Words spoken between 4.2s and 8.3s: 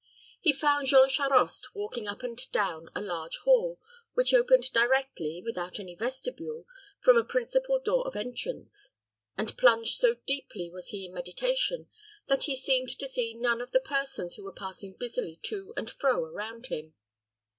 opened directly, without any vestibule, from the principal door of